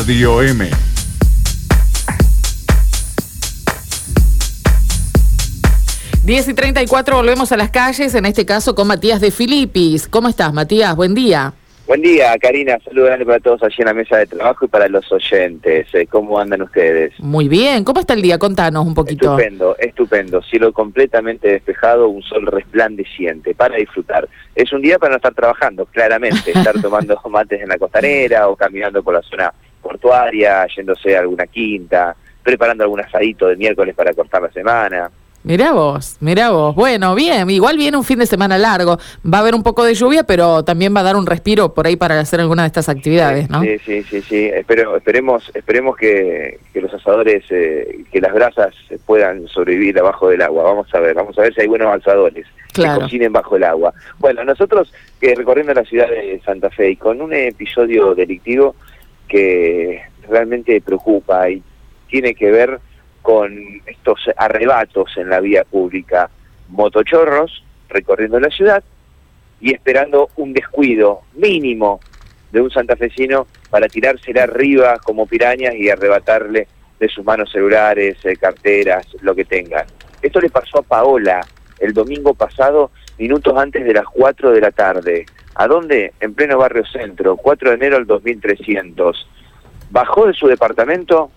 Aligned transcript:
Radio 0.00 0.40
M. 0.40 0.66
Diez 6.24 6.48
y 6.48 6.54
34 6.54 7.16
volvemos 7.16 7.52
a 7.52 7.58
las 7.58 7.70
calles, 7.70 8.14
en 8.14 8.24
este 8.24 8.46
caso 8.46 8.74
con 8.74 8.86
Matías 8.86 9.20
de 9.20 9.30
Filipis. 9.30 10.08
¿Cómo 10.08 10.28
estás, 10.28 10.54
Matías? 10.54 10.96
Buen 10.96 11.14
día. 11.14 11.52
Buen 11.86 12.00
día, 12.00 12.34
Karina. 12.38 12.78
Saludos 12.82 13.08
grande 13.08 13.26
para 13.26 13.40
todos 13.40 13.62
allí 13.62 13.74
en 13.80 13.84
la 13.84 13.92
mesa 13.92 14.16
de 14.16 14.26
trabajo 14.26 14.64
y 14.64 14.68
para 14.68 14.88
los 14.88 15.12
oyentes. 15.12 15.86
Eh, 15.92 16.06
¿Cómo 16.06 16.38
andan 16.38 16.62
ustedes? 16.62 17.12
Muy 17.18 17.48
bien. 17.48 17.84
¿Cómo 17.84 18.00
está 18.00 18.14
el 18.14 18.22
día? 18.22 18.38
Contanos 18.38 18.86
un 18.86 18.94
poquito. 18.94 19.32
Estupendo, 19.32 19.76
estupendo. 19.78 20.42
Cielo 20.44 20.72
completamente 20.72 21.48
despejado, 21.48 22.08
un 22.08 22.22
sol 22.22 22.46
resplandeciente 22.46 23.54
para 23.54 23.76
disfrutar. 23.76 24.26
Es 24.54 24.72
un 24.72 24.80
día 24.80 24.98
para 24.98 25.10
no 25.10 25.16
estar 25.16 25.34
trabajando, 25.34 25.84
claramente. 25.84 26.52
estar 26.52 26.80
tomando 26.80 27.20
mates 27.28 27.60
en 27.60 27.68
la 27.68 27.76
costanera 27.76 28.48
o 28.48 28.56
caminando 28.56 29.02
por 29.02 29.12
la 29.12 29.22
zona 29.22 29.52
portuaria, 29.82 30.66
yéndose 30.66 31.16
a 31.16 31.20
alguna 31.20 31.46
quinta, 31.46 32.14
preparando 32.42 32.84
algún 32.84 33.00
asadito 33.00 33.46
de 33.46 33.56
miércoles 33.56 33.94
para 33.94 34.12
cortar 34.12 34.42
la 34.42 34.50
semana. 34.50 35.10
Mirá 35.42 35.72
vos, 35.72 36.18
mirá 36.20 36.50
vos. 36.50 36.74
Bueno, 36.74 37.14
bien, 37.14 37.48
igual 37.48 37.78
viene 37.78 37.96
un 37.96 38.04
fin 38.04 38.18
de 38.18 38.26
semana 38.26 38.58
largo. 38.58 38.98
Va 39.24 39.38
a 39.38 39.40
haber 39.40 39.54
un 39.54 39.62
poco 39.62 39.84
de 39.84 39.94
lluvia, 39.94 40.24
pero 40.24 40.62
también 40.64 40.94
va 40.94 41.00
a 41.00 41.04
dar 41.04 41.16
un 41.16 41.24
respiro 41.24 41.72
por 41.72 41.86
ahí 41.86 41.96
para 41.96 42.20
hacer 42.20 42.40
alguna 42.40 42.62
de 42.62 42.66
estas 42.66 42.90
actividades, 42.90 43.48
¿no? 43.48 43.62
Sí, 43.62 43.78
sí, 43.78 44.02
sí, 44.02 44.20
sí. 44.20 44.50
Espero, 44.52 44.98
esperemos, 44.98 45.50
esperemos 45.54 45.96
que, 45.96 46.58
los 46.74 46.92
asadores, 46.92 47.44
eh, 47.48 48.00
que 48.12 48.20
las 48.20 48.34
brasas 48.34 48.74
puedan 49.06 49.48
sobrevivir 49.48 49.98
abajo 49.98 50.28
del 50.28 50.42
agua. 50.42 50.64
Vamos 50.64 50.94
a 50.94 51.00
ver, 51.00 51.14
vamos 51.14 51.38
a 51.38 51.42
ver 51.42 51.54
si 51.54 51.62
hay 51.62 51.68
buenos 51.68 51.88
alzadores 51.90 52.46
que 52.74 52.84
cocinen 52.84 53.32
bajo 53.32 53.56
el 53.56 53.64
agua. 53.64 53.94
Bueno, 54.18 54.44
nosotros 54.44 54.92
que 55.18 55.34
recorriendo 55.34 55.72
la 55.72 55.84
ciudad 55.84 56.08
de 56.08 56.38
Santa 56.44 56.68
Fe 56.68 56.90
y 56.90 56.96
con 56.96 57.20
un 57.22 57.32
episodio 57.32 58.14
delictivo 58.14 58.74
que 59.30 60.02
realmente 60.28 60.80
preocupa 60.80 61.48
y 61.48 61.62
tiene 62.08 62.34
que 62.34 62.50
ver 62.50 62.80
con 63.22 63.56
estos 63.86 64.18
arrebatos 64.36 65.16
en 65.16 65.30
la 65.30 65.40
vía 65.40 65.64
pública, 65.64 66.28
motochorros 66.68 67.64
recorriendo 67.88 68.40
la 68.40 68.50
ciudad 68.50 68.82
y 69.60 69.72
esperando 69.72 70.30
un 70.36 70.52
descuido 70.52 71.20
mínimo 71.34 72.00
de 72.50 72.60
un 72.60 72.70
santafesino 72.70 73.46
para 73.68 73.88
tirársela 73.88 74.44
arriba 74.44 74.98
como 74.98 75.26
pirañas 75.26 75.74
y 75.74 75.88
arrebatarle 75.88 76.66
de 76.98 77.08
sus 77.08 77.24
manos 77.24 77.50
celulares, 77.52 78.18
eh, 78.24 78.36
carteras, 78.36 79.06
lo 79.22 79.34
que 79.34 79.44
tengan. 79.44 79.86
Esto 80.20 80.40
le 80.40 80.50
pasó 80.50 80.80
a 80.80 80.82
Paola 80.82 81.40
el 81.78 81.92
domingo 81.94 82.34
pasado, 82.34 82.90
minutos 83.18 83.56
antes 83.56 83.84
de 83.84 83.94
las 83.94 84.04
4 84.04 84.50
de 84.50 84.60
la 84.60 84.70
tarde. 84.70 85.26
¿A 85.54 85.66
dónde? 85.66 86.12
En 86.20 86.34
pleno 86.34 86.58
barrio 86.58 86.84
centro, 86.86 87.36
4 87.36 87.70
de 87.70 87.76
enero 87.76 87.96
del 87.96 88.06
2300. 88.06 89.28
Bajó 89.90 90.26
de 90.26 90.34
su 90.34 90.46
departamento, 90.46 91.30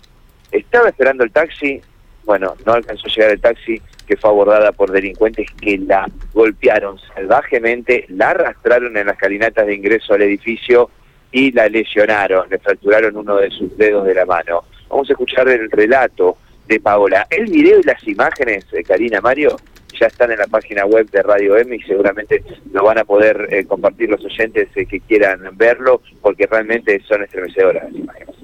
estaba 0.52 0.90
esperando 0.90 1.24
el 1.24 1.32
taxi, 1.32 1.82
bueno, 2.26 2.56
no 2.66 2.74
alcanzó 2.74 3.08
a 3.08 3.10
llegar 3.10 3.32
el 3.32 3.42
taxi, 3.42 3.82
que 4.06 4.18
fue 4.18 4.30
abordada 4.30 4.72
por 4.72 4.92
delincuentes 4.92 5.48
que 5.60 5.78
la 5.78 6.06
golpearon 6.34 7.00
salvajemente, 7.16 8.06
la 8.10 8.30
arrastraron 8.30 8.96
en 8.98 9.08
las 9.08 9.18
calinatas 9.18 9.66
de 9.66 9.76
ingreso 9.76 10.14
al 10.14 10.22
edificio 10.22 10.90
y 11.32 11.52
la 11.52 11.68
lesionaron, 11.68 12.48
le 12.50 12.60
fracturaron 12.60 13.18
uno 13.18 13.38
de 13.38 13.50
sus 13.50 13.76
dedos 13.78 14.06
de 14.06 14.14
la 14.14 14.26
mano. 14.26 14.64
Vamos 14.90 15.10
a 15.10 15.14
escuchar 15.14 15.50
el 15.50 15.70
relato 15.72 16.38
de 16.68 16.80
Paola. 16.80 17.26
El 17.30 17.46
video 17.46 17.80
y 17.80 17.84
las 17.84 18.08
imágenes, 18.08 18.70
de 18.70 18.84
Karina 18.84 19.20
Mario, 19.20 19.58
ya 20.00 20.08
están 20.08 20.32
en 20.32 20.40
la 20.40 20.48
página 20.48 20.86
web 20.86 21.10
de 21.10 21.22
Radio 21.22 21.58
M 21.58 21.76
y 21.76 21.82
seguramente 21.82 22.44
lo 22.72 22.84
van 22.84 22.98
a 22.98 23.04
poder 23.04 23.48
eh, 23.52 23.66
compartir 23.66 24.10
los 24.10 24.24
oyentes 24.24 24.70
eh, 24.76 24.86
que 24.86 25.00
quieran 25.00 25.40
verlo, 25.56 26.02
porque 26.22 26.48
realmente 26.48 27.02
son 27.08 27.24
estremecedoras 27.24 27.84
las 27.86 27.94
imágenes. 27.94 28.36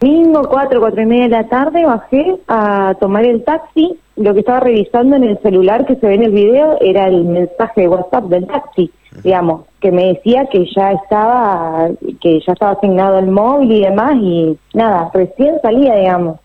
Domingo, 0.00 0.48
cuatro, 0.48 0.80
cuatro 0.80 1.02
y 1.02 1.06
media 1.06 1.24
de 1.24 1.28
la 1.28 1.48
tarde, 1.48 1.84
bajé 1.84 2.36
a 2.48 2.94
tomar 2.98 3.24
el 3.24 3.44
taxi. 3.44 3.98
Lo 4.16 4.32
que 4.32 4.40
estaba 4.40 4.60
revisando 4.60 5.16
en 5.16 5.24
el 5.24 5.38
celular 5.40 5.84
que 5.84 5.96
se 5.96 6.06
ve 6.06 6.14
en 6.14 6.22
el 6.22 6.30
video 6.30 6.78
era 6.80 7.06
el 7.06 7.24
mensaje 7.24 7.82
de 7.82 7.88
WhatsApp 7.88 8.24
del 8.24 8.46
taxi, 8.46 8.90
digamos, 9.22 9.66
que 9.80 9.92
me 9.92 10.06
decía 10.14 10.46
que 10.46 10.64
ya 10.74 10.92
estaba, 10.92 11.88
que 12.20 12.40
ya 12.40 12.52
estaba 12.52 12.72
asignado 12.72 13.18
el 13.18 13.26
móvil 13.26 13.72
y 13.72 13.80
demás, 13.82 14.12
y 14.16 14.58
nada, 14.72 15.10
recién 15.12 15.60
salía, 15.60 15.94
digamos. 15.96 16.38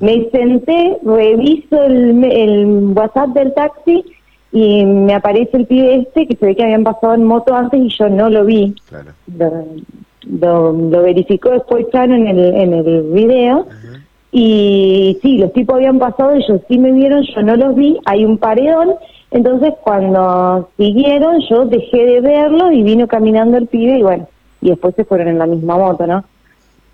Me 0.00 0.28
senté, 0.30 0.98
reviso 1.04 1.82
el, 1.82 2.24
el 2.24 2.66
WhatsApp 2.94 3.30
del 3.30 3.54
taxi 3.54 4.04
y 4.52 4.84
me 4.84 5.14
aparece 5.14 5.56
el 5.56 5.66
pibe 5.66 5.96
este 5.96 6.26
que 6.26 6.36
se 6.36 6.46
ve 6.46 6.56
que 6.56 6.62
habían 6.62 6.84
pasado 6.84 7.14
en 7.14 7.24
moto 7.24 7.54
antes 7.54 7.80
y 7.80 7.88
yo 7.88 8.08
no 8.08 8.30
lo 8.30 8.44
vi. 8.44 8.74
Claro 8.88 9.12
lo, 10.26 11.02
verificó 11.02 11.50
después 11.50 11.86
Chano 11.90 12.14
en 12.14 12.26
el, 12.26 12.38
en 12.54 12.72
el 12.72 13.02
video. 13.12 13.66
Y 14.32 15.18
sí, 15.22 15.38
los 15.38 15.52
tipos 15.52 15.76
habían 15.76 15.98
pasado, 15.98 16.32
ellos 16.32 16.60
sí 16.66 16.76
me 16.78 16.90
vieron, 16.90 17.22
yo 17.22 17.42
no 17.42 17.54
los 17.54 17.76
vi, 17.76 18.00
hay 18.04 18.24
un 18.24 18.38
paredón, 18.38 18.94
entonces 19.30 19.74
cuando 19.80 20.70
siguieron 20.76 21.40
yo 21.48 21.66
dejé 21.66 22.04
de 22.04 22.20
verlo 22.20 22.72
y 22.72 22.82
vino 22.82 23.06
caminando 23.06 23.58
el 23.58 23.68
pibe 23.68 23.98
y 23.98 24.02
bueno, 24.02 24.26
y 24.60 24.70
después 24.70 24.96
se 24.96 25.04
fueron 25.04 25.28
en 25.28 25.38
la 25.38 25.46
misma 25.46 25.76
moto, 25.78 26.04
¿no? 26.08 26.24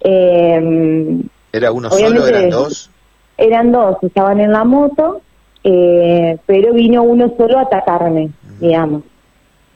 Eh, 0.02 1.18
¿Era 1.52 1.72
uno 1.72 1.90
solo, 1.90 2.26
eran 2.26 2.50
dos? 2.50 2.90
Eran 3.36 3.72
dos, 3.72 3.96
estaban 4.02 4.40
en 4.40 4.52
la 4.52 4.64
moto, 4.64 5.22
eh, 5.64 6.38
pero 6.46 6.72
vino 6.72 7.02
uno 7.02 7.32
solo 7.36 7.58
a 7.58 7.62
atacarme, 7.62 8.30
digamos. 8.60 9.02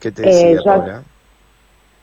¿Qué 0.00 0.12
te 0.12 0.22
decía, 0.22 0.50
eh, 0.50 0.58
Paula? 0.64 1.02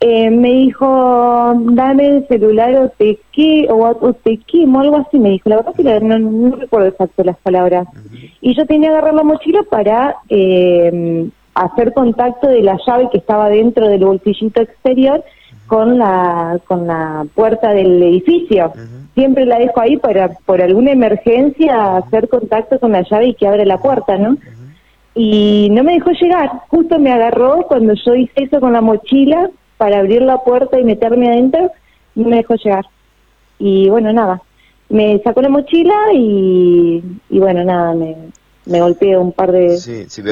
Eh, 0.04 0.32
me 0.32 0.50
dijo, 0.50 1.54
dame 1.74 2.08
el 2.08 2.28
celular 2.28 2.76
o 2.76 2.90
te, 2.90 3.20
que, 3.32 3.68
o, 3.70 4.14
te 4.14 4.38
quemo, 4.38 4.82
algo 4.82 4.98
así 4.98 5.20
me 5.20 5.30
dijo. 5.30 5.48
La 5.48 5.58
verdad 5.58 5.76
que 5.76 5.84
no, 5.84 6.56
recuerdo 6.56 6.88
exacto 6.88 7.24
las 7.24 7.38
palabras. 7.38 7.88
Y 8.42 8.56
yo 8.56 8.66
tenía 8.66 8.90
que 8.90 8.96
agarrar 8.96 9.14
la 9.14 9.24
mochila 9.24 9.62
para 9.70 10.16
eh, 10.28 11.30
hacer 11.54 11.94
contacto 11.94 12.48
de 12.48 12.64
la 12.64 12.80
llave 12.84 13.10
que 13.12 13.20
estaba 13.20 13.50
dentro 13.50 13.88
del 13.88 14.04
bolsillito 14.04 14.62
exterior 14.62 15.24
con 15.68 16.00
la, 16.00 16.60
con 16.68 16.88
la 16.88 17.28
puerta 17.36 17.72
del 17.72 18.02
edificio. 18.02 18.74
Siempre 19.22 19.46
la 19.46 19.60
dejo 19.60 19.80
ahí 19.80 19.98
para, 19.98 20.30
por 20.30 20.64
alguna 20.64 20.94
emergencia, 20.94 21.98
hacer 21.98 22.28
contacto 22.28 22.80
con 22.80 22.92
la 22.92 23.04
llave 23.08 23.28
y 23.28 23.34
que 23.36 23.48
abre 23.48 23.68
la 23.68 23.78
puerta, 23.78 24.18
¿no? 24.18 24.36
Y 25.14 25.68
no 25.70 25.84
me 25.84 25.94
dejó 25.94 26.10
llegar. 26.10 26.50
Justo 26.70 26.98
me 26.98 27.12
agarró 27.12 27.68
cuando 27.68 27.94
yo 27.94 28.16
hice 28.16 28.46
eso 28.46 28.60
con 28.60 28.74
la 28.74 28.82
mochila 28.82 29.52
para 29.78 30.00
abrir 30.00 30.24
la 30.24 30.40
puerta 30.40 30.80
y 30.80 30.84
meterme 30.84 31.28
adentro, 31.30 31.70
no 32.16 32.30
me 32.30 32.38
dejó 32.38 32.56
llegar. 32.56 32.86
Y 33.60 33.90
bueno, 33.90 34.12
nada, 34.12 34.42
me 34.90 35.22
sacó 35.24 35.44
la 35.44 35.50
mochila 35.50 35.94
y, 36.16 37.04
bueno, 37.30 37.64
nada, 37.64 37.94
me, 37.94 38.16
me 38.66 38.82
golpeó 38.82 39.22
un 39.22 39.34
par 39.34 39.52
de, 39.52 39.78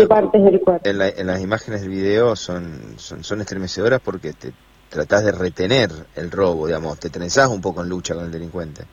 partes 0.09 0.43
del 0.43 0.61
cuerpo. 0.61 0.89
En, 0.89 0.97
las 0.97 1.41
imágenes 1.41 1.81
del 1.81 1.91
video 1.91 2.35
son, 2.35 2.95
son, 2.97 3.39
estremecedoras 3.39 4.01
porque 4.01 4.33
te 4.33 4.51
tratás 4.89 5.23
de 5.23 5.31
retener 5.31 5.89
el 6.15 6.31
robo, 6.31 6.67
digamos, 6.67 6.99
te 6.99 7.09
trenzás 7.09 7.49
un 7.49 7.61
poco 7.61 7.81
en 7.81 7.89
lucha 7.89 8.15
con 8.15 8.25
el 8.25 8.31
delincuente. 8.31 8.83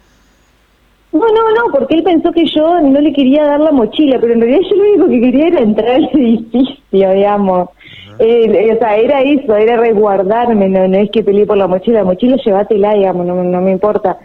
No, 1.12 1.20
no, 1.20 1.50
no, 1.50 1.72
porque 1.72 1.94
él 1.94 2.02
pensó 2.02 2.30
que 2.32 2.44
yo 2.46 2.80
no 2.80 3.00
le 3.00 3.12
quería 3.12 3.44
dar 3.44 3.60
la 3.60 3.72
mochila, 3.72 4.18
pero 4.20 4.34
en 4.34 4.40
realidad 4.40 4.68
yo 4.70 4.76
lo 4.76 4.82
único 4.82 5.08
que 5.08 5.20
quería 5.20 5.46
era 5.48 5.60
entrar 5.60 5.90
al 5.90 6.10
edificio, 6.12 7.10
digamos. 7.10 7.70
Eh, 8.18 8.72
o 8.74 8.78
sea, 8.78 8.96
era 8.96 9.22
eso, 9.22 9.56
era 9.56 9.76
resguardarme, 9.76 10.68
no, 10.68 10.88
no 10.88 10.96
es 10.96 11.10
que 11.10 11.22
peleé 11.22 11.46
por 11.46 11.56
la 11.56 11.66
mochila, 11.66 12.00
la 12.00 12.04
mochila 12.04 12.36
llévatela, 12.36 12.94
digamos, 12.94 13.26
no, 13.26 13.42
no 13.42 13.60
me 13.60 13.72
importa. 13.72 14.18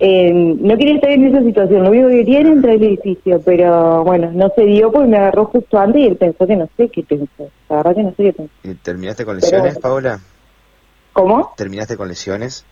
Eh, 0.00 0.32
no 0.32 0.76
quería 0.76 0.96
estar 0.96 1.10
en 1.10 1.26
esa 1.26 1.42
situación, 1.42 1.84
lo 1.84 1.90
único 1.90 2.08
que 2.08 2.16
quería 2.16 2.40
era 2.40 2.48
entrar 2.50 2.74
al 2.74 2.82
edificio, 2.82 3.40
pero 3.44 4.02
bueno, 4.02 4.30
no 4.32 4.50
se 4.56 4.64
dio 4.64 4.90
porque 4.90 5.08
me 5.08 5.18
agarró 5.18 5.46
justo 5.46 5.78
antes 5.78 6.02
y 6.02 6.06
él 6.06 6.16
pensó 6.16 6.46
que 6.46 6.56
no 6.56 6.68
sé 6.76 6.88
qué 6.88 7.02
pensó, 7.04 7.48
la 7.68 7.76
verdad 7.76 7.94
que 7.94 8.02
no 8.02 8.10
sé 8.10 8.22
qué 8.24 8.32
pensó. 8.32 8.52
¿Y 8.64 8.74
¿Terminaste 8.74 9.24
con 9.24 9.36
lesiones, 9.36 9.78
Paola? 9.78 10.20
¿Cómo? 11.14 11.54
¿Terminaste 11.56 11.96
con 11.96 12.08
lesiones? 12.08 12.66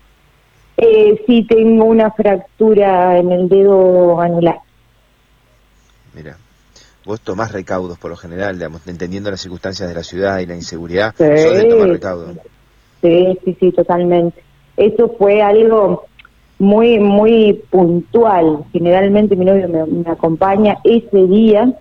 Eh, 0.76 1.22
sí, 1.26 1.46
tengo 1.48 1.84
una 1.84 2.10
fractura 2.10 3.16
en 3.16 3.30
el 3.30 3.48
dedo 3.48 4.20
anular. 4.20 4.58
Mira, 6.12 6.36
vos 7.06 7.20
tomás 7.20 7.52
recaudos 7.52 7.98
por 7.98 8.10
lo 8.10 8.16
general, 8.16 8.56
digamos, 8.56 8.86
entendiendo 8.88 9.30
las 9.30 9.40
circunstancias 9.40 9.88
de 9.88 9.94
la 9.94 10.02
ciudad 10.02 10.40
y 10.40 10.46
la 10.46 10.56
inseguridad, 10.56 11.14
sí, 11.16 11.24
de 11.24 11.64
tomar 11.70 11.88
recaudos. 11.88 12.36
Sí, 13.00 13.38
sí, 13.44 13.56
sí, 13.60 13.72
totalmente. 13.72 14.42
Eso 14.76 15.14
fue 15.16 15.40
algo 15.40 16.06
muy, 16.58 16.98
muy 16.98 17.62
puntual. 17.70 18.64
Generalmente 18.72 19.36
mi 19.36 19.44
novio 19.44 19.68
me, 19.68 20.10
acompaña 20.10 20.78
ese 20.82 21.26
día 21.28 21.72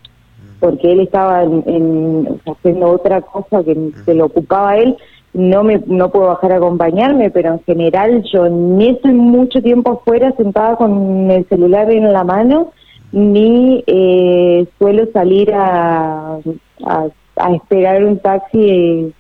porque 0.60 0.92
él 0.92 1.00
estaba 1.00 1.42
en, 1.44 2.40
haciendo 2.46 2.90
otra 2.90 3.22
cosa 3.22 3.64
que 3.64 3.94
se 4.06 4.14
le 4.14 4.22
ocupaba 4.22 4.72
a 4.72 4.78
él. 4.78 4.96
No 5.34 5.64
me 5.64 5.82
no 5.86 6.12
puedo 6.12 6.28
bajar 6.28 6.52
a 6.52 6.58
acompañarme, 6.58 7.30
pero 7.30 7.54
en 7.54 7.64
general 7.64 8.24
yo 8.34 8.50
ni 8.50 8.90
estoy 8.90 9.14
mucho 9.14 9.62
tiempo 9.62 9.92
afuera 9.92 10.34
sentada 10.36 10.76
con 10.76 11.32
el 11.32 11.48
celular 11.48 11.90
en 11.90 12.12
la 12.12 12.24
mano 12.24 12.72
ni 13.12 13.84
eh, 13.88 14.66
suelo 14.78 15.06
salir 15.12 15.54
a, 15.54 16.40
a, 16.86 17.54
esperar 17.54 18.04
un 18.04 18.20
taxi 18.20 19.14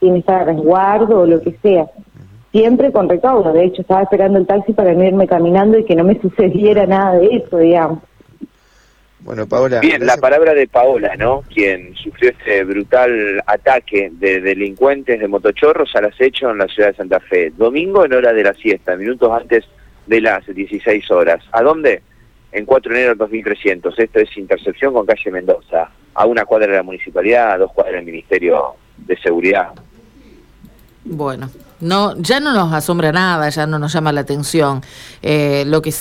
sin 0.00 0.16
estar 0.16 0.42
a 0.42 0.44
resguardo 0.52 1.20
o 1.20 1.26
lo 1.26 1.40
que 1.40 1.56
sea. 1.62 1.86
siempre 2.52 2.92
con 2.92 3.08
recaudo. 3.08 3.52
De 3.52 3.64
hecho, 3.64 3.82
estaba 3.82 4.02
esperando 4.02 4.38
el 4.38 4.46
taxi 4.46 4.72
para 4.72 4.92
no 4.92 5.02
irme 5.02 5.26
caminando 5.26 5.78
y 5.78 5.84
que 5.84 5.96
no 5.96 6.04
me 6.04 6.20
sucediera 6.22 6.86
nada 6.86 7.18
de 7.18 7.36
eso, 7.36 7.58
digamos. 7.58 7.98
Bueno, 9.24 9.46
Paola. 9.46 9.80
Bien, 9.80 10.04
la 10.04 10.16
palabra 10.16 10.52
de 10.52 10.66
Paola, 10.66 11.14
¿no? 11.16 11.42
Quien 11.54 11.94
sufrió 11.94 12.30
este 12.30 12.64
brutal 12.64 13.42
ataque 13.46 14.10
de 14.12 14.40
delincuentes 14.40 15.20
de 15.20 15.28
motochorros 15.28 15.94
al 15.94 16.06
acecho 16.06 16.50
en 16.50 16.58
la 16.58 16.66
ciudad 16.66 16.90
de 16.90 16.96
Santa 16.96 17.20
Fe. 17.20 17.52
Domingo 17.56 18.04
en 18.04 18.14
hora 18.14 18.32
de 18.32 18.42
la 18.42 18.54
siesta, 18.54 18.96
minutos 18.96 19.30
antes 19.32 19.64
de 20.06 20.20
las 20.20 20.44
16 20.46 21.08
horas. 21.12 21.42
¿A 21.52 21.62
dónde? 21.62 22.02
En 22.50 22.66
4 22.66 22.92
de 22.92 22.98
enero 22.98 23.14
de 23.14 23.18
2300. 23.18 23.96
Esto 23.96 24.18
es 24.18 24.36
intercepción 24.36 24.92
con 24.92 25.06
calle 25.06 25.30
Mendoza. 25.30 25.90
A 26.14 26.26
una 26.26 26.44
cuadra 26.44 26.66
de 26.66 26.76
la 26.78 26.82
municipalidad, 26.82 27.52
a 27.52 27.58
dos 27.58 27.72
cuadras 27.72 27.96
del 27.96 28.04
Ministerio 28.04 28.74
de 28.96 29.16
Seguridad. 29.18 29.68
Bueno, 31.04 31.50
no, 31.80 32.16
ya 32.16 32.38
no 32.38 32.52
nos 32.52 32.72
asombra 32.72 33.10
nada, 33.10 33.48
ya 33.48 33.66
no 33.66 33.78
nos 33.78 33.92
llama 33.92 34.12
la 34.12 34.20
atención. 34.20 34.82
Eh, 35.20 35.64
lo 35.66 35.82
que 35.82 35.90
sí 35.90 36.00